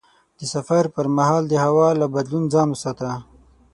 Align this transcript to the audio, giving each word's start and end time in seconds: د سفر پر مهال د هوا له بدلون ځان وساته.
د 0.39 0.41
سفر 0.53 0.83
پر 0.95 1.05
مهال 1.17 1.43
د 1.49 1.53
هوا 1.65 1.89
له 2.01 2.05
بدلون 2.15 2.43
ځان 2.53 2.67
وساته. 2.71 3.11